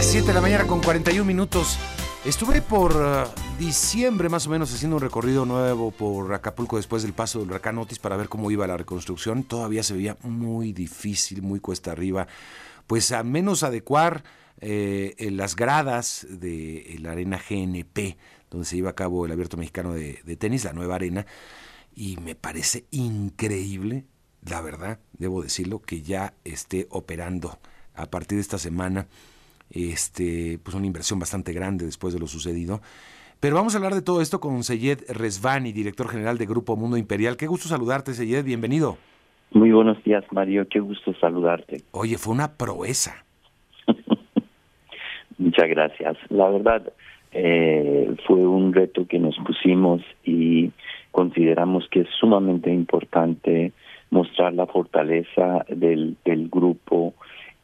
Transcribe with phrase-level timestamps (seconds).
[0.00, 1.78] 7 de la mañana con 41 minutos.
[2.24, 7.12] Estuve por uh, diciembre más o menos haciendo un recorrido nuevo por Acapulco después del
[7.12, 9.42] paso del huracán Otis para ver cómo iba la reconstrucción.
[9.42, 12.28] Todavía se veía muy difícil, muy cuesta arriba.
[12.86, 14.22] Pues a menos adecuar
[14.60, 18.16] eh, las gradas de la arena GNP,
[18.50, 21.26] donde se lleva a cabo el abierto mexicano de tenis, la nueva arena.
[21.94, 24.04] Y me parece increíble,
[24.42, 27.58] la verdad, debo decirlo, que ya esté operando
[27.94, 29.08] a partir de esta semana
[29.70, 32.80] este, pues una inversión bastante grande después de lo sucedido.
[33.40, 36.96] Pero vamos a hablar de todo esto con Seyed Resvani, director general de Grupo Mundo
[36.96, 37.36] Imperial.
[37.36, 38.98] Qué gusto saludarte, Seyed, bienvenido.
[39.52, 41.82] Muy buenos días, Mario, qué gusto saludarte.
[41.92, 43.24] Oye, fue una proeza.
[45.38, 46.16] Muchas gracias.
[46.30, 46.92] La verdad,
[47.32, 50.70] eh, fue un reto que nos pusimos y
[51.12, 53.72] consideramos que es sumamente importante
[54.10, 57.14] mostrar la fortaleza del, del grupo,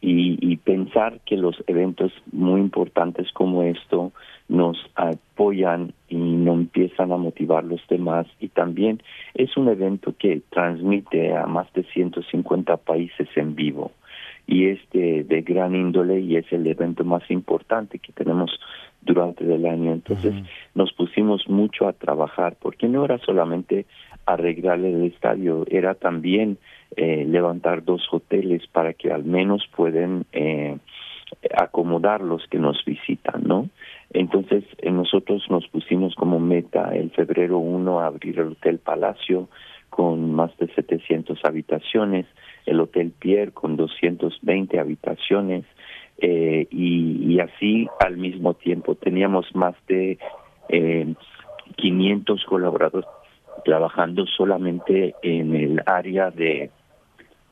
[0.06, 4.12] y, pensar que los eventos muy importantes como esto
[4.48, 8.26] nos apoyan y nos empiezan a motivar los demás.
[8.38, 9.02] Y también
[9.34, 13.92] es un evento que transmite a más de 150 países en vivo.
[14.46, 18.60] Y es de, gran índole y es el evento más importante que tenemos
[19.04, 19.92] durante el año.
[19.92, 20.34] Entonces
[20.74, 23.86] nos pusimos mucho a trabajar porque no era solamente
[24.26, 26.58] arreglar el estadio, era también
[26.96, 30.78] eh, levantar dos hoteles para que al menos puedan eh,
[31.56, 33.68] acomodar los que nos visitan, ¿no?
[34.12, 39.48] Entonces eh, nosotros nos pusimos como meta el febrero 1 abrir el Hotel Palacio
[39.90, 42.26] con más de 700 habitaciones,
[42.66, 45.64] el Hotel Pierre con 220 habitaciones
[46.18, 48.94] eh, y, y, así al mismo tiempo.
[48.94, 50.18] Teníamos más de
[50.68, 51.14] eh,
[51.76, 53.08] 500 colaboradores
[53.64, 56.70] trabajando solamente en el área de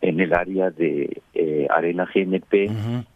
[0.01, 2.71] en el área de eh, Arena GNP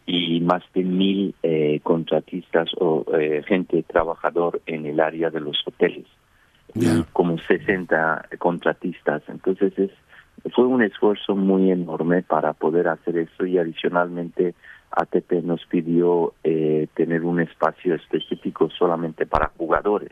[0.07, 5.57] y más de mil eh, contratistas o eh, gente trabajador en el área de los
[5.67, 6.07] hoteles.
[6.75, 9.23] Y como 60 contratistas.
[9.29, 9.91] Entonces es
[10.55, 14.55] fue un esfuerzo muy enorme para poder hacer eso y adicionalmente
[14.91, 16.35] ATP nos pidió
[16.95, 20.11] tener un espacio específico solamente para jugadores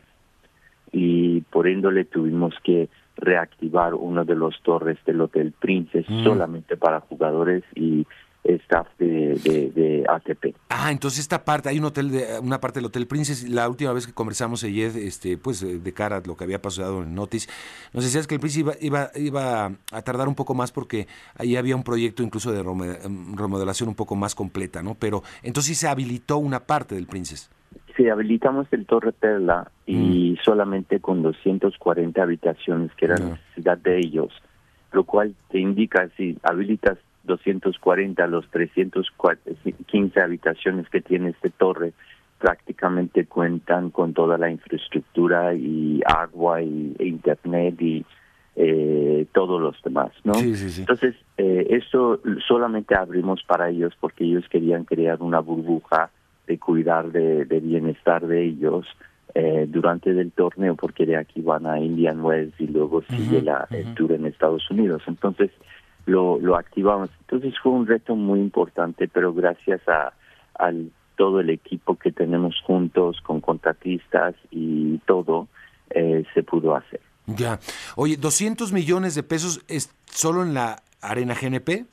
[0.91, 6.23] y por índole tuvimos que reactivar uno de los torres del Hotel Princess mm.
[6.23, 8.05] solamente para jugadores y
[8.45, 9.35] staff de,
[9.73, 10.55] de, ATP.
[10.69, 13.91] Ah, entonces esta parte, hay un hotel de, una parte del Hotel Princess, la última
[13.93, 17.49] vez que conversamos ayer, este, pues de cara a lo que había pasado en Notis,
[17.93, 21.07] nos decías que el Princess iba, iba, iba a tardar un poco más porque
[21.37, 24.95] ahí había un proyecto incluso de remodelación un poco más completa, ¿no?
[24.95, 27.49] Pero entonces se habilitó una parte del Princess.
[27.95, 30.43] Sí, habilitamos el Torre Perla y mm.
[30.43, 34.33] solamente con 240 habitaciones, que era la necesidad de ellos,
[34.91, 41.93] lo cual te indica si habilitas 240, los 315 habitaciones que tiene este torre,
[42.39, 48.05] prácticamente cuentan con toda la infraestructura y agua y e internet y
[48.57, 50.33] eh, todos los demás, ¿no?
[50.35, 56.09] Entonces, eh, esto solamente abrimos para ellos porque ellos querían crear una burbuja
[56.47, 58.85] de cuidar de, bienestar de ellos
[59.33, 63.67] eh, durante el torneo porque de aquí van a Indian Wells y luego sigue la,
[63.71, 65.01] el tour en Estados Unidos.
[65.07, 65.51] Entonces
[66.05, 67.09] lo, lo activamos.
[67.21, 70.13] Entonces fue un reto muy importante, pero gracias a,
[71.17, 75.47] todo el equipo que tenemos juntos con contratistas y todo,
[75.89, 76.99] eh, se pudo hacer.
[77.25, 77.59] Ya.
[77.95, 81.85] Oye, ¿200 millones de pesos es solo en la Arena GNP?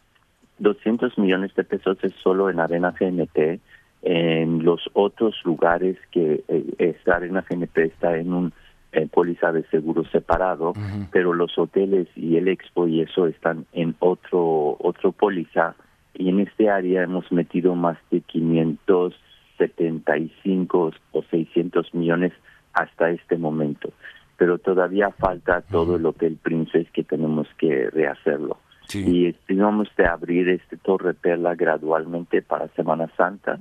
[0.59, 3.61] 200 millones de pesos es solo en Arena GNP
[4.03, 8.53] en los otros lugares que eh, esta arena GNP está en un
[8.93, 10.75] eh, póliza de seguro separado,
[11.11, 15.75] pero los hoteles y el expo y eso están en otro otro póliza.
[16.15, 22.35] Y en este área hemos metido más de 575 o 600 millones
[22.75, 23.95] hasta este momento,
[24.37, 28.59] pero todavía falta todo el Hotel Princess que tenemos que rehacerlo.
[28.95, 33.59] Y tenemos de abrir este Torre Perla gradualmente para Semana Santa.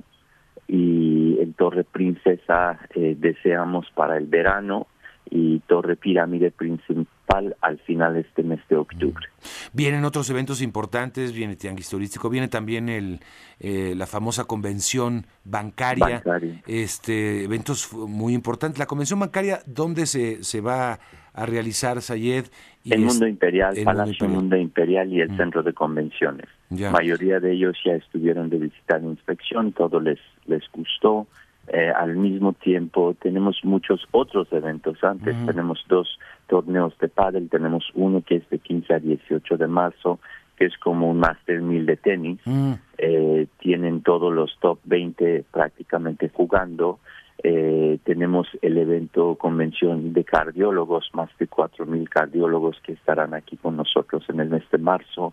[0.68, 4.88] Y el Torre Princesa eh, deseamos para el verano
[5.34, 9.26] y Torre Pirámide Principal al final de este mes de octubre.
[9.72, 13.20] Vienen otros eventos importantes, viene Tianguis Turístico, viene también el,
[13.58, 16.22] eh, la famosa convención bancaria,
[16.66, 18.78] este eventos muy importantes.
[18.78, 20.98] La convención bancaria, ¿dónde se, se va
[21.32, 22.44] a realizar, Sayed?
[22.84, 25.36] el Mundo Imperial, el Palacio Mundo Imperial, y el mm.
[25.38, 26.46] Centro de Convenciones.
[26.68, 31.26] La mayoría de ellos ya estuvieron de visitar inspección, todo les, les gustó.
[31.68, 36.18] Eh, al mismo tiempo tenemos muchos otros eventos antes, tenemos dos
[36.48, 40.18] torneos de pádel, tenemos uno que es de 15 a 18 de marzo,
[40.56, 42.72] que es como un Master 1000 de tenis, mm.
[42.98, 46.98] eh, tienen todos los top 20 prácticamente jugando.
[47.44, 53.76] Eh, tenemos el evento convención de cardiólogos, más de 4.000 cardiólogos que estarán aquí con
[53.76, 55.32] nosotros en el mes de marzo.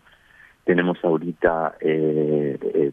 [0.63, 2.91] Tenemos ahorita eh,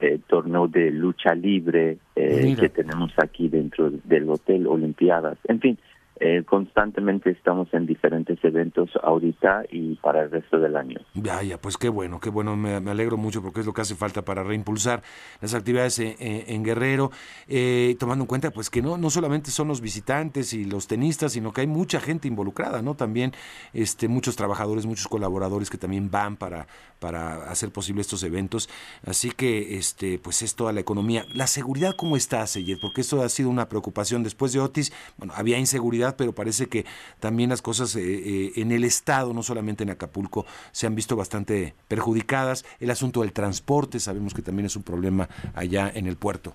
[0.00, 5.38] eh, eh torneo de lucha libre que tenemos aquí dentro del Hotel Olimpiadas.
[5.48, 5.78] En fin,
[6.20, 10.98] eh, constantemente estamos en diferentes eventos ahorita y para el resto del año.
[11.12, 13.94] Ya, ya, pues qué bueno, qué bueno, me, alegro mucho porque es lo que hace
[13.94, 15.02] falta para reimpulsar
[15.42, 17.10] las actividades en, Guerrero,
[17.46, 21.32] eh, tomando en cuenta pues que no, no solamente son los visitantes y los tenistas,
[21.32, 22.94] sino que hay mucha gente involucrada, ¿no?
[22.94, 23.32] También
[23.74, 26.68] este, muchos trabajadores, muchos colaboradores que también van para,
[27.00, 28.70] para hacer posible estos eventos,
[29.04, 31.26] así que este, pues es toda la economía.
[31.34, 32.78] La seguridad, ¿cómo está, Seyed?
[32.80, 36.84] Porque esto ha sido una preocupación después de Otis, bueno, había inseguridad pero parece que
[37.18, 41.16] también las cosas eh, eh, en el Estado, no solamente en Acapulco, se han visto
[41.16, 42.64] bastante perjudicadas.
[42.78, 46.52] El asunto del transporte, sabemos que también es un problema allá en el puerto.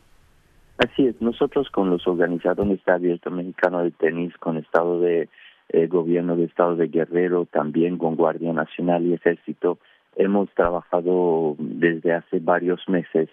[0.77, 5.27] Así es, nosotros con los organizadores está abierto mexicano de tenis, con Estado de
[5.67, 9.77] eh, Gobierno de Estado de Guerrero, también con Guardia Nacional y Ejército,
[10.15, 13.27] hemos trabajado desde hace varios meses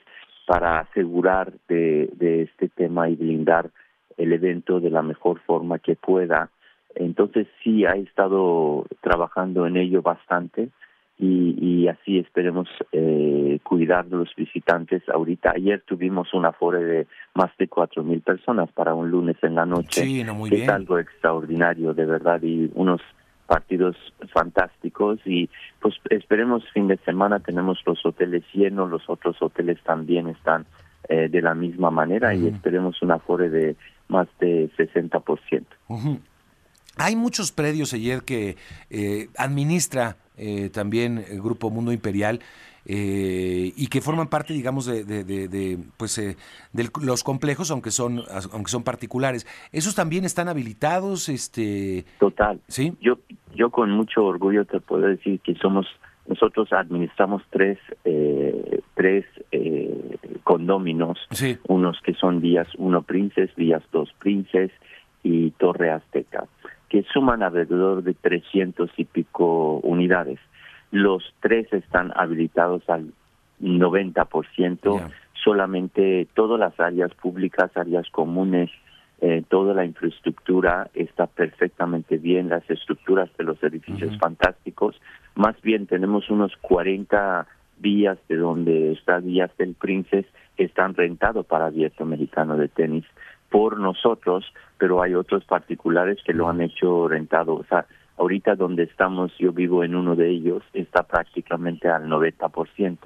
[0.48, 3.70] para asegurar de, de este tema y blindar
[4.18, 6.50] el evento de la mejor forma que pueda.
[6.94, 10.68] Entonces sí ha estado trabajando en ello bastante
[11.20, 15.02] y, así esperemos eh, cuidar de los visitantes.
[15.08, 19.56] Ahorita ayer tuvimos un afore de más de cuatro mil personas para un lunes en
[19.56, 20.02] la noche.
[20.02, 23.00] Sí, muy es algo extraordinario de verdad y unos
[23.46, 23.96] partidos
[24.32, 25.48] fantásticos y
[25.80, 30.66] pues esperemos fin de semana tenemos los hoteles llenos, los otros hoteles también están
[31.08, 33.76] eh, de la misma manera y esperemos un afore de
[34.08, 35.64] más de 60%.
[36.96, 38.56] Hay muchos predios ayer que
[38.90, 42.40] eh, administra eh, también el Grupo Mundo Imperial
[42.86, 48.22] eh, y que forman parte, digamos, de, de, pues, de los complejos, aunque son
[48.52, 49.46] aunque son particulares.
[49.72, 51.28] ¿Esos también están habilitados?
[51.28, 52.60] este Total.
[52.66, 52.96] ¿Sí?
[53.00, 53.18] Yo,
[53.54, 55.86] yo con mucho orgullo te puedo decir que somos
[56.26, 58.57] nosotros administramos tres tres
[60.68, 61.18] condóminos,
[61.66, 64.70] unos que son Vías 1 Princes, Vías 2 Princes
[65.22, 66.44] y Torre Azteca,
[66.90, 70.38] que suman alrededor de 300 y pico unidades.
[70.90, 73.12] Los tres están habilitados al
[73.62, 75.10] 90%,
[75.42, 78.70] solamente todas las áreas públicas, áreas comunes,
[79.20, 85.00] eh, toda la infraestructura está perfectamente bien, las estructuras de los edificios fantásticos.
[85.34, 87.46] Más bien tenemos unos 40
[87.80, 90.26] vías de donde está Vías del Princes
[90.64, 93.04] están rentados para abierto mexicano de tenis
[93.50, 94.44] por nosotros,
[94.76, 97.54] pero hay otros particulares que lo han hecho rentado.
[97.54, 97.86] O sea,
[98.18, 102.98] ahorita donde estamos, yo vivo en uno de ellos, está prácticamente al 90%.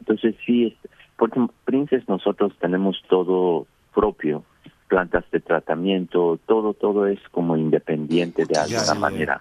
[0.00, 0.76] Entonces sí,
[1.16, 4.44] porque Princes nosotros tenemos todo propio,
[4.88, 9.40] plantas de tratamiento, todo, todo es como independiente de alguna manera.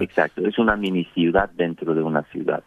[0.00, 2.62] Exacto, es una mini ciudad dentro de una ciudad.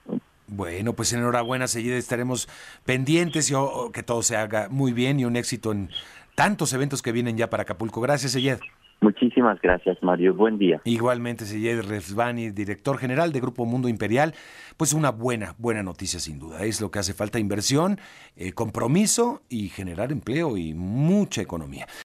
[0.50, 2.50] Bueno, pues enhorabuena, seguida estaremos
[2.86, 3.54] pendientes y
[3.94, 5.90] que todo se haga muy bien y un éxito en
[6.36, 8.02] tantos eventos que vienen ya para Acapulco.
[8.02, 8.58] Gracias, Seyed.
[9.02, 10.34] Muchísimas gracias, Mario.
[10.34, 10.82] Buen día.
[10.84, 14.34] Igualmente, Seyed Resvani, director general de Grupo Mundo Imperial.
[14.76, 16.66] Pues una buena, buena noticia, sin duda.
[16.66, 18.00] Es lo que hace falta: inversión,
[18.36, 21.88] eh, compromiso y generar empleo y mucha economía.